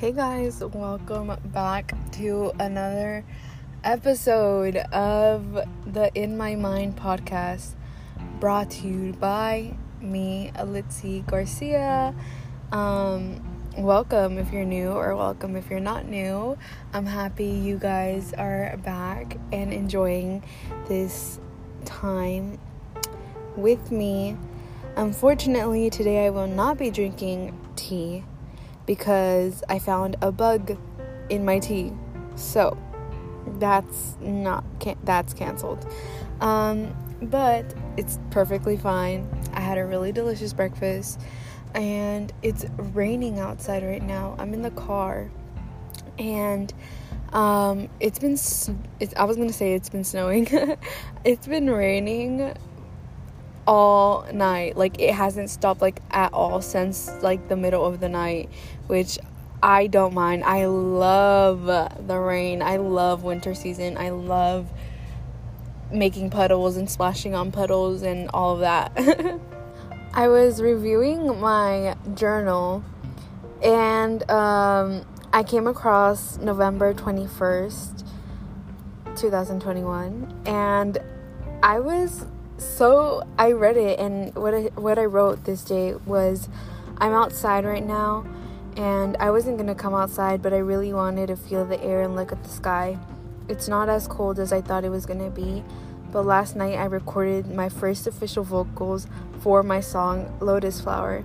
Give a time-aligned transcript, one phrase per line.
[0.00, 3.22] Hey guys, welcome back to another
[3.84, 7.74] episode of the In My Mind podcast
[8.40, 12.14] brought to you by me, Alitzi Garcia.
[12.72, 13.42] Um,
[13.76, 16.56] welcome if you're new, or welcome if you're not new.
[16.94, 20.42] I'm happy you guys are back and enjoying
[20.88, 21.38] this
[21.84, 22.58] time
[23.54, 24.38] with me.
[24.96, 28.24] Unfortunately, today I will not be drinking tea
[28.90, 30.76] because I found a bug
[31.28, 31.92] in my tea.
[32.34, 32.76] So
[33.60, 35.86] that's not can- that's canceled.
[36.40, 39.28] Um, but it's perfectly fine.
[39.54, 41.20] I had a really delicious breakfast
[41.72, 44.34] and it's raining outside right now.
[44.40, 45.30] I'm in the car
[46.18, 46.74] and
[47.32, 50.48] um, it's been it's, I was going to say it's been snowing.
[51.24, 52.56] it's been raining
[53.70, 54.76] all night.
[54.76, 58.50] Like it hasn't stopped like at all since like the middle of the night,
[58.88, 59.16] which
[59.62, 60.42] I don't mind.
[60.42, 62.62] I love the rain.
[62.62, 63.96] I love winter season.
[63.96, 64.68] I love
[65.92, 68.92] making puddles and splashing on puddles and all of that.
[70.14, 72.82] I was reviewing my journal
[73.62, 78.04] and um, I came across November 21st,
[79.14, 80.98] 2021, and
[81.62, 82.24] I was
[82.60, 86.48] so I read it and what I, what I wrote this day was
[86.98, 88.26] I'm outside right now
[88.76, 92.14] and I wasn't to come outside but I really wanted to feel the air and
[92.14, 92.98] look at the sky.
[93.48, 95.64] It's not as cold as I thought it was to be,
[96.12, 99.06] but last night I recorded my first official vocals
[99.40, 101.24] for my song Lotus Flower.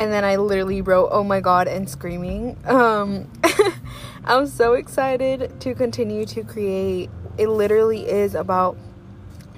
[0.00, 2.56] And then I literally wrote oh my god and screaming.
[2.64, 3.30] Um
[4.24, 7.10] I'm so excited to continue to create.
[7.38, 8.76] It literally is about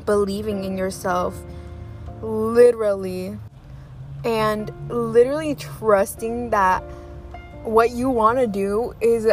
[0.04, 1.40] believing in yourself,
[2.20, 3.38] literally,
[4.24, 6.82] and literally trusting that
[7.64, 9.28] what you want to do is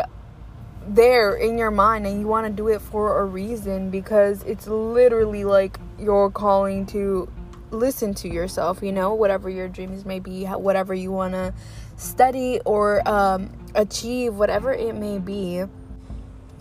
[0.87, 4.67] there in your mind and you want to do it for a reason because it's
[4.67, 7.29] literally like you're calling to
[7.71, 11.53] listen to yourself, you know, whatever your dreams may be, whatever you want to
[11.97, 15.63] study or um, achieve, whatever it may be.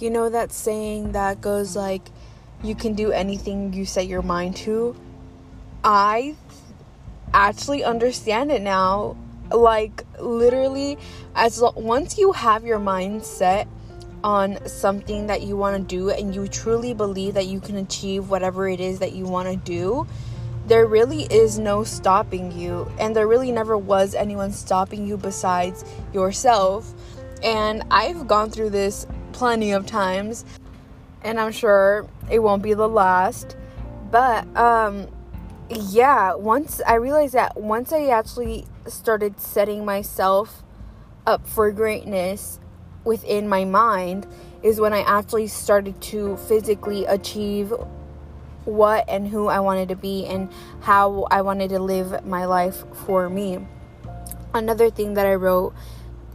[0.00, 2.08] You know that saying that goes like,
[2.62, 4.96] you can do anything you set your mind to.
[5.84, 6.34] I
[7.32, 9.16] actually understand it now.
[9.50, 10.98] Like literally
[11.34, 13.66] as lo- once you have your mind set
[14.22, 18.28] on something that you want to do and you truly believe that you can achieve
[18.28, 20.06] whatever it is that you want to do,
[20.66, 25.84] there really is no stopping you and there really never was anyone stopping you besides
[26.12, 26.92] yourself.
[27.42, 30.44] And I've gone through this plenty of times
[31.22, 33.56] and I'm sure it won't be the last.
[34.10, 35.08] But um
[35.70, 40.62] yeah, once I realized that once I actually started setting myself
[41.26, 42.58] up for greatness
[43.04, 44.26] within my mind
[44.62, 47.72] is when I actually started to physically achieve
[48.64, 50.50] what and who I wanted to be and
[50.80, 53.58] how I wanted to live my life for me.
[54.54, 55.74] Another thing that I wrote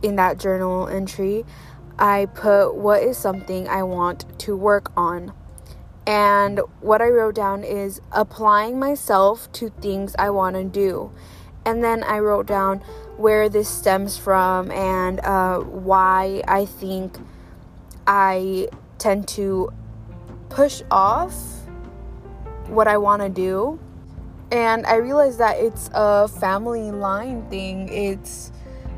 [0.01, 1.45] in that journal entry
[1.97, 5.33] I put what is something I want to work on.
[6.05, 11.11] And what I wrote down is applying myself to things I want to do.
[11.65, 12.79] And then I wrote down
[13.15, 17.17] where this stems from and uh, why I think
[18.05, 19.71] I tend to
[20.49, 21.33] push off
[22.67, 23.79] what I want to do.
[24.51, 28.51] And I realized that it's a family line thing, it's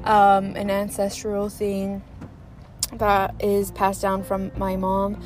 [0.03, 2.03] um, an ancestral thing
[2.93, 5.21] that is passed down from my mom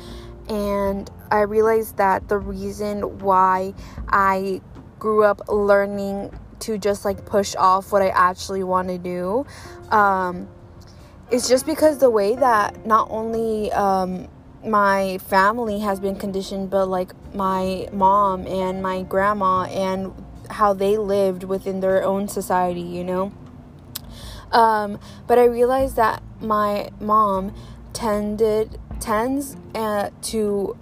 [0.50, 3.72] and I realized that the reason why
[4.08, 4.60] I
[4.98, 9.46] grew up learning to just like push off what I actually want to do
[9.90, 10.48] um,
[11.30, 14.28] is just because the way that not only um,
[14.64, 20.12] my family has been conditioned, but like my mom and my grandma and
[20.50, 23.32] how they lived within their own society, you know.
[24.50, 24.98] Um,
[25.28, 27.54] but I realized that my mom
[27.92, 30.76] tended tends uh, to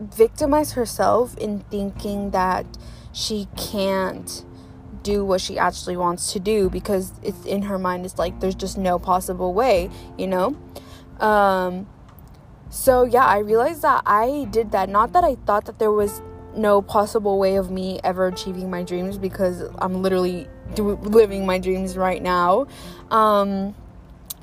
[0.00, 2.66] victimize herself in thinking that
[3.12, 4.44] she can't
[5.02, 8.54] do what she actually wants to do because it's in her mind it's like there's
[8.54, 10.56] just no possible way you know?
[11.20, 11.88] Um
[12.70, 14.88] so yeah i realized that i did that.
[14.88, 16.20] Not that i thought that there was
[16.54, 21.58] no possible way of me ever achieving my dreams because i'm literally do- living my
[21.58, 22.66] dreams right now
[23.10, 23.74] um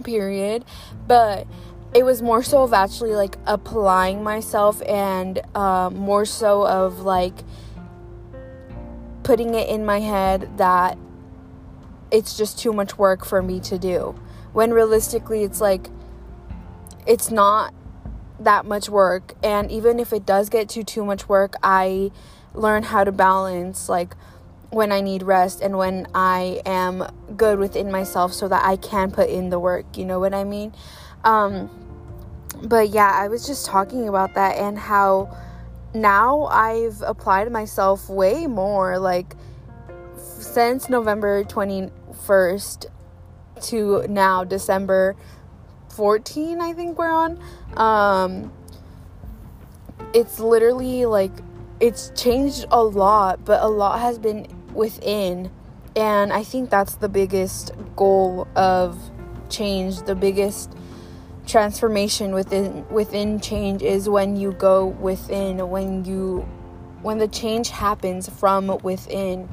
[0.04, 0.66] period.
[1.08, 1.48] But
[1.96, 7.34] it was more so of actually like applying myself and uh, more so of like
[9.24, 10.98] putting it in my head that
[12.12, 14.14] it's just too much work for me to do.
[14.52, 15.88] When realistically it's like
[17.08, 17.74] it's not
[18.42, 19.34] that much work.
[19.42, 22.12] And even if it does get to too much work i
[22.54, 24.16] learn how to balance like
[24.70, 27.06] when i need rest and when i am
[27.36, 29.98] good within myself so that i can put in the work.
[29.98, 30.74] You know what i mean?
[31.24, 31.85] Um
[32.64, 35.36] but yeah i was just talking about that and how
[35.94, 39.36] now i've applied myself way more like
[40.18, 42.86] since november 21st
[43.62, 45.16] to now december
[45.90, 47.40] 14 i think we're on
[47.78, 48.52] um
[50.14, 51.32] it's literally like
[51.80, 55.52] it's changed a lot but a lot has been within
[55.96, 58.98] and i think that's the biggest goal of
[59.50, 60.74] change the biggest
[61.46, 66.40] transformation within within change is when you go within when you
[67.02, 69.48] when the change happens from within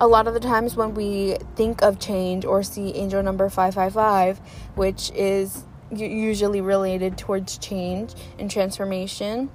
[0.00, 4.38] a lot of the times when we think of change or see angel number 555,
[4.74, 5.64] which is
[5.94, 9.50] usually related towards change and transformation,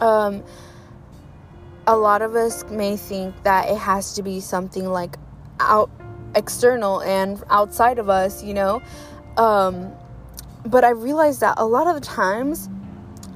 [0.00, 0.44] um,
[1.86, 5.16] a lot of us may think that it has to be something like
[5.58, 5.90] out
[6.36, 8.80] external and outside of us, you know.
[9.36, 9.92] Um,
[10.64, 12.68] but I realized that a lot of the times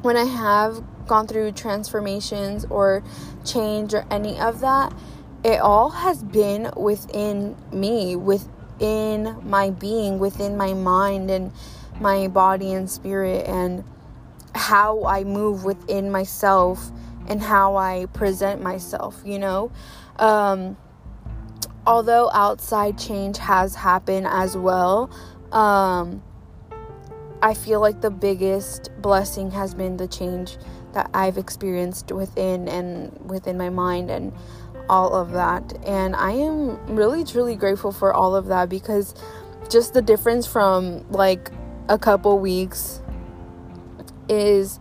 [0.02, 3.02] when I have gone through transformations or
[3.44, 4.92] change or any of that,
[5.44, 11.52] it all has been within me, within my being, within my mind and
[12.00, 13.84] my body and spirit, and
[14.54, 16.90] how I move within myself
[17.26, 19.70] and how I present myself, you know?
[20.18, 20.76] Um,
[21.86, 25.10] although outside change has happened as well,
[25.52, 26.22] um,
[27.40, 30.56] I feel like the biggest blessing has been the change
[30.92, 34.32] that I've experienced within and within my mind and
[34.88, 35.72] all of that.
[35.86, 39.14] And I am really, truly grateful for all of that because
[39.68, 41.50] just the difference from like
[41.88, 43.02] a couple weeks
[44.28, 44.80] is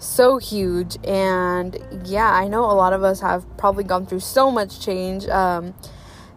[0.00, 0.96] so huge.
[1.04, 5.26] And yeah, I know a lot of us have probably gone through so much change
[5.28, 5.74] um,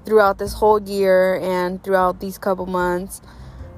[0.06, 3.21] throughout this whole year and throughout these couple months.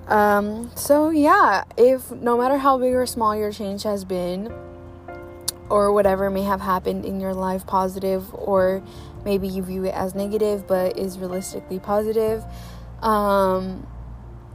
[0.07, 4.53] Um, so yeah, if no matter how big or small your change has been,
[5.69, 8.83] or whatever may have happened in your life, positive, or
[9.25, 12.43] maybe you view it as negative but is realistically positive.
[13.01, 13.87] Um,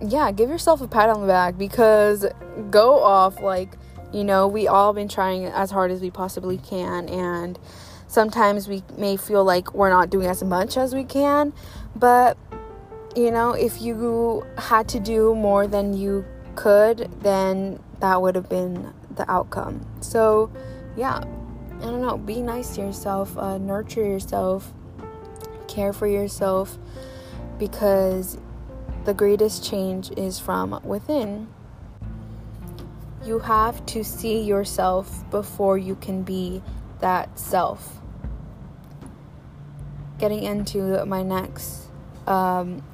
[0.01, 2.27] yeah, give yourself a pat on the back because
[2.71, 3.41] go off.
[3.41, 3.77] Like,
[4.13, 7.59] you know, we all been trying as hard as we possibly can, and
[8.07, 11.53] sometimes we may feel like we're not doing as much as we can,
[11.97, 12.39] but
[13.19, 16.25] you know, if you had to do more than you
[16.55, 19.85] could, then that would have been the outcome.
[20.01, 20.53] So,
[20.97, 24.73] yeah, I don't know, be nice to yourself, uh, nurture yourself,
[25.67, 26.79] care for yourself,
[27.59, 28.39] because
[29.05, 31.49] the greatest change is from within.
[33.25, 36.63] You have to see yourself before you can be
[37.01, 38.01] that self.
[40.19, 41.89] Getting into my next
[42.29, 42.85] um,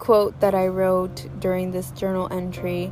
[0.00, 2.90] quote that I wrote during this journal entry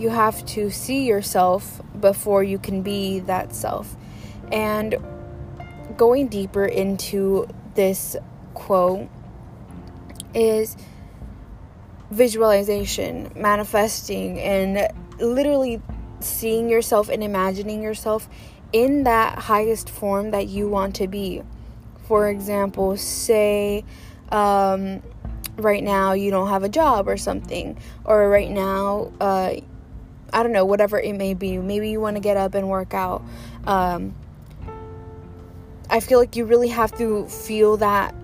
[0.00, 3.94] you have to see yourself before you can be that self.
[4.50, 4.96] And
[5.98, 8.16] going deeper into this
[8.54, 9.10] quote
[10.32, 10.74] is
[12.10, 15.82] visualization, manifesting, and literally
[16.20, 18.26] seeing yourself and imagining yourself
[18.72, 21.42] in that highest form that you want to be.
[22.04, 23.84] For example, say
[24.32, 25.02] um,
[25.56, 29.54] right now you don't have a job or something, or right now uh,
[30.32, 31.58] I don't know, whatever it may be.
[31.58, 33.22] Maybe you want to get up and work out.
[33.66, 34.14] Um,
[35.88, 38.14] I feel like you really have to feel that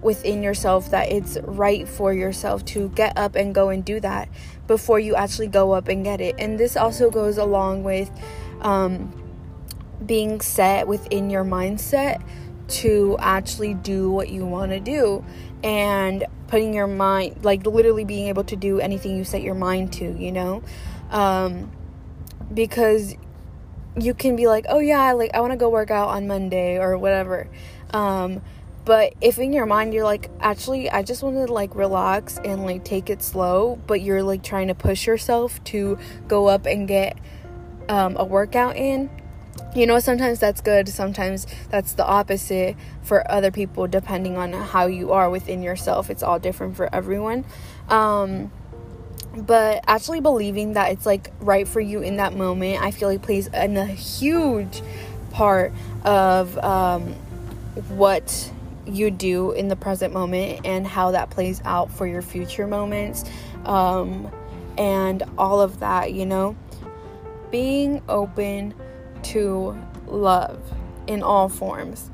[0.00, 4.28] within yourself that it's right for yourself to get up and go and do that
[4.66, 6.34] before you actually go up and get it.
[6.38, 8.10] And this also goes along with
[8.60, 9.12] um,
[10.04, 12.20] being set within your mindset
[12.68, 15.24] to actually do what you want to do
[15.62, 19.90] and putting your mind, like literally being able to do anything you set your mind
[19.94, 20.62] to, you know?
[21.12, 21.70] um,
[22.52, 23.14] because
[23.96, 26.78] you can be like, oh yeah, like I want to go work out on Monday
[26.78, 27.48] or whatever.
[27.92, 28.42] Um,
[28.84, 32.64] but if in your mind you're like, actually, I just want to like relax and
[32.64, 36.88] like take it slow, but you're like trying to push yourself to go up and
[36.88, 37.16] get
[37.88, 39.08] um, a workout in,
[39.74, 44.86] you know, sometimes that's good, sometimes that's the opposite for other people, depending on how
[44.86, 46.10] you are within yourself.
[46.10, 47.44] It's all different for everyone.
[47.88, 48.50] Um,
[49.34, 53.22] but actually believing that it's like right for you in that moment i feel like
[53.22, 54.82] plays a huge
[55.30, 55.72] part
[56.04, 57.14] of um,
[57.88, 58.52] what
[58.86, 63.24] you do in the present moment and how that plays out for your future moments
[63.64, 64.30] um,
[64.76, 66.56] and all of that, you know?
[67.50, 68.74] Being open
[69.24, 70.60] to love
[71.06, 72.10] in all forms.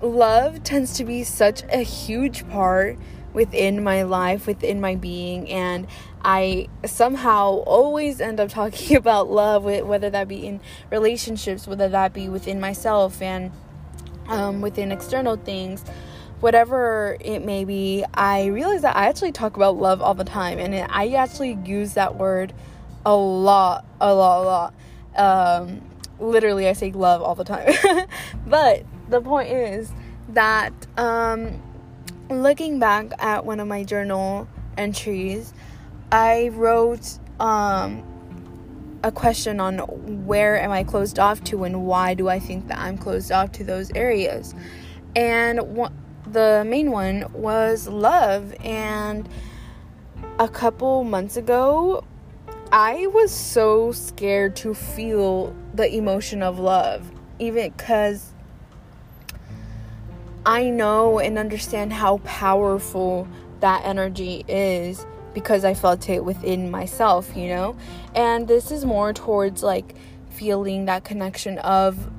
[0.00, 2.98] Love tends to be such a huge part
[3.32, 5.86] within my life, within my being, and
[6.24, 12.12] I somehow always end up talking about love, whether that be in relationships, whether that
[12.12, 13.52] be within myself and
[14.26, 15.84] um, within external things,
[16.40, 18.04] whatever it may be.
[18.12, 21.94] I realize that I actually talk about love all the time, and I actually use
[21.94, 22.52] that word
[23.04, 24.74] a lot, a lot, a lot.
[25.16, 25.82] Um,
[26.18, 27.72] literally, I say love all the time.
[28.46, 29.92] but the point is
[30.30, 31.62] that um,
[32.30, 35.52] looking back at one of my journal entries,
[36.12, 38.02] I wrote um,
[39.02, 39.78] a question on
[40.26, 43.52] where am I closed off to and why do I think that I'm closed off
[43.52, 44.54] to those areas.
[45.14, 45.60] And
[46.26, 48.54] the main one was love.
[48.64, 49.28] And
[50.38, 52.04] a couple months ago,
[52.72, 58.32] I was so scared to feel the emotion of love, even because
[60.44, 63.28] I know and understand how powerful
[63.60, 67.76] that energy is because I felt it within myself, you know?
[68.14, 69.94] And this is more towards like
[70.30, 72.10] feeling that connection of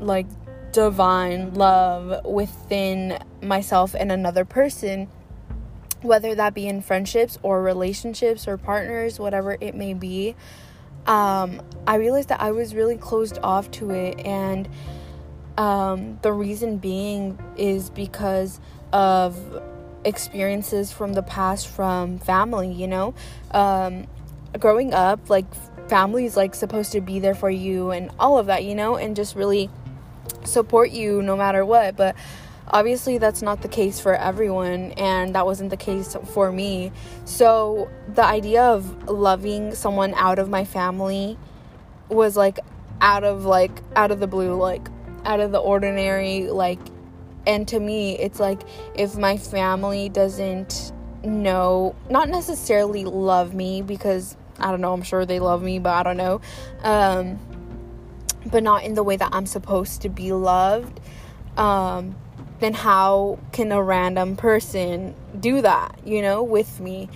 [0.00, 0.26] like
[0.72, 5.08] divine love within myself and another person,
[6.06, 10.34] whether that be in friendships or relationships or partners, whatever it may be.
[11.06, 14.68] Um, I realized that I was really closed off to it and
[15.56, 18.60] um, the reason being is because
[18.92, 19.62] of
[20.04, 23.14] experiences from the past from family, you know?
[23.52, 24.06] Um,
[24.58, 25.46] growing up, like,
[25.88, 28.96] family is like supposed to be there for you and all of that, you know?
[28.96, 29.70] And just really
[30.44, 31.96] support you no matter what.
[31.96, 32.16] But
[32.68, 36.92] obviously, that's not the case for everyone, and that wasn't the case for me.
[37.24, 41.38] So, the idea of loving someone out of my family
[42.08, 42.58] was like
[43.00, 44.88] out of like out of the blue like
[45.24, 46.78] out of the ordinary like
[47.46, 48.60] and to me it's like
[48.94, 50.92] if my family doesn't
[51.24, 55.92] know not necessarily love me because i don't know i'm sure they love me but
[55.92, 56.40] i don't know
[56.82, 57.38] um
[58.50, 61.00] but not in the way that i'm supposed to be loved
[61.56, 62.14] um
[62.60, 67.08] then how can a random person do that you know with me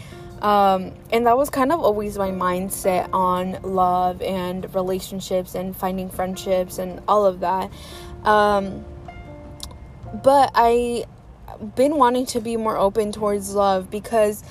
[0.42, 6.08] um, and that was kind of always my mindset on love and relationships and finding
[6.08, 7.70] friendships and all of that.
[8.24, 8.84] Um,
[10.22, 11.04] but I
[11.76, 14.42] been wanting to be more open towards love because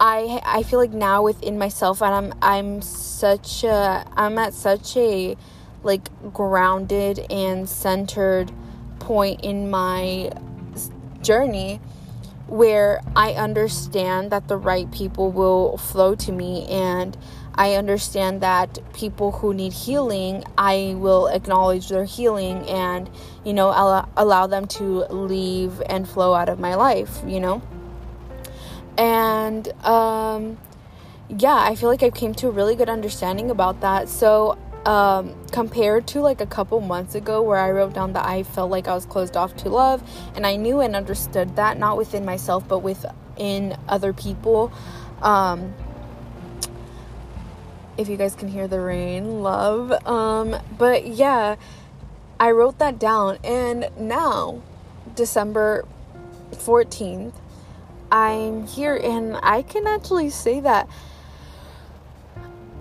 [0.00, 4.96] I I feel like now within myself and I'm I'm such a I'm at such
[4.96, 5.36] a
[5.84, 8.50] like grounded and centered
[8.98, 10.30] point in my
[11.22, 11.80] journey
[12.46, 17.16] where I understand that the right people will flow to me and
[17.54, 23.08] I understand that people who need healing, I will acknowledge their healing and,
[23.44, 27.62] you know, allow, allow them to leave and flow out of my life, you know?
[28.98, 30.58] And, um,
[31.28, 34.08] yeah, I feel like I came to a really good understanding about that.
[34.08, 38.42] So, um, compared to like a couple months ago where I wrote down that I
[38.42, 40.02] felt like I was closed off to love
[40.34, 44.72] and I knew and understood that not within myself but within other people.
[45.22, 45.74] Um,
[47.96, 49.92] if you guys can hear the rain love.
[50.06, 51.56] Um, but yeah
[52.38, 54.60] I wrote that down and now
[55.14, 55.86] December
[56.52, 57.32] 14th
[58.10, 60.88] I'm here and I can actually say that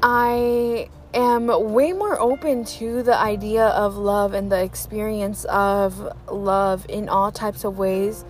[0.01, 6.85] I am way more open to the idea of love and the experience of love
[6.89, 8.25] in all types of ways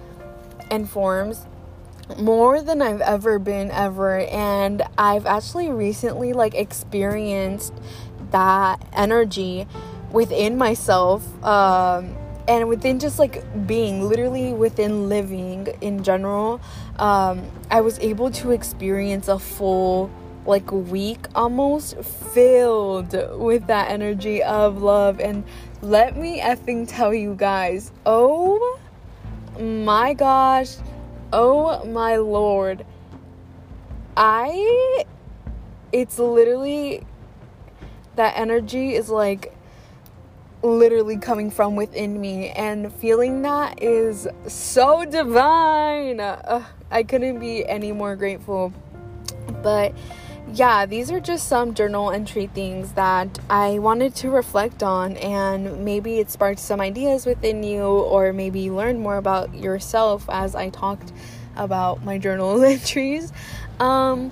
[0.70, 1.46] and forms
[2.18, 4.20] more than I've ever been ever.
[4.20, 7.74] And I've actually recently like experienced
[8.32, 9.68] that energy
[10.12, 12.16] within myself um
[12.48, 16.60] and within just like being literally within living in general.
[16.98, 20.12] Um I was able to experience a full
[20.46, 25.20] like week almost filled with that energy of love.
[25.20, 25.44] And
[25.82, 28.80] let me effing tell you guys oh
[29.60, 30.76] my gosh
[31.32, 32.86] oh my lord.
[34.16, 35.06] I
[35.92, 37.06] it's literally
[38.16, 39.56] that energy is like
[40.62, 42.50] literally coming from within me.
[42.50, 46.20] And feeling that is so divine.
[46.20, 48.74] Uh, i couldn't be any more grateful.
[49.62, 49.94] But
[50.54, 55.84] yeah, these are just some journal entry things that I wanted to reflect on, and
[55.84, 60.54] maybe it sparked some ideas within you, or maybe you learned more about yourself as
[60.54, 61.12] I talked
[61.56, 63.34] about my journal entries.
[63.80, 64.32] Um,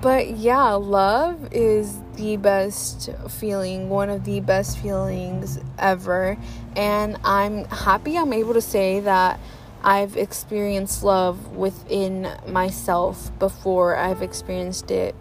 [0.00, 6.36] but yeah, love is the best feeling, one of the best feelings ever,
[6.74, 9.38] and I'm happy I'm able to say that
[9.84, 15.14] I've experienced love within myself before I've experienced it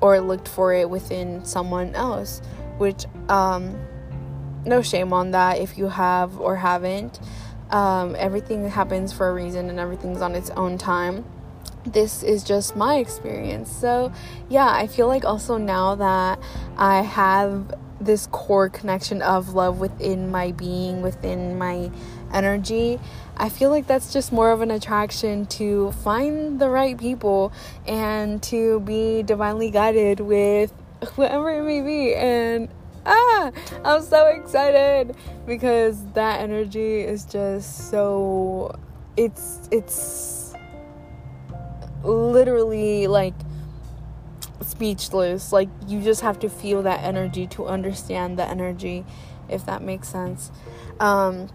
[0.00, 2.40] or looked for it within someone else,
[2.78, 3.78] which, um,
[4.64, 7.18] no shame on that if you have or haven't.
[7.70, 11.24] Um, everything happens for a reason and everything's on its own time.
[11.84, 13.70] This is just my experience.
[13.70, 14.12] So,
[14.48, 16.38] yeah, I feel like also now that
[16.76, 21.90] I have this core connection of love within my being, within my
[22.32, 22.98] energy,
[23.40, 27.52] I feel like that's just more of an attraction to find the right people
[27.86, 30.72] and to be divinely guided with
[31.14, 32.14] whoever it may be.
[32.14, 32.68] And
[33.06, 33.52] ah,
[33.84, 35.14] I'm so excited
[35.46, 38.76] because that energy is just so
[39.16, 40.52] it's it's
[42.02, 43.34] literally like
[44.62, 45.52] speechless.
[45.52, 49.04] Like you just have to feel that energy to understand the energy
[49.48, 50.50] if that makes sense.
[50.98, 51.48] Um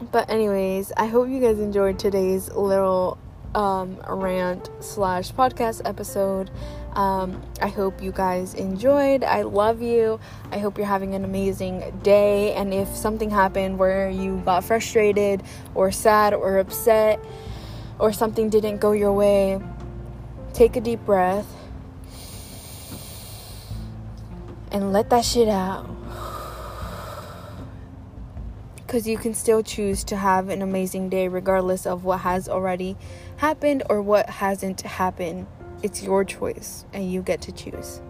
[0.00, 3.18] but anyways, I hope you guys enjoyed today's little
[3.54, 6.50] um, rant slash podcast episode.
[6.94, 9.22] Um, I hope you guys enjoyed.
[9.22, 10.18] I love you.
[10.50, 12.54] I hope you're having an amazing day.
[12.54, 15.42] And if something happened where you got frustrated
[15.74, 17.20] or sad or upset
[17.98, 19.60] or something didn't go your way,
[20.52, 21.46] take a deep breath
[24.72, 25.88] and let that shit out
[28.90, 32.96] because you can still choose to have an amazing day regardless of what has already
[33.36, 35.46] happened or what hasn't happened.
[35.80, 38.00] It's your choice and you get to choose.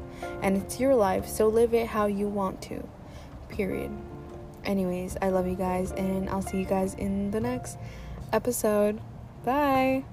[0.41, 2.83] And it's your life, so live it how you want to.
[3.51, 3.91] Period.
[4.65, 7.77] Anyways, I love you guys and I'll see you guys in the next
[8.33, 9.03] episode.
[9.45, 10.05] Bye.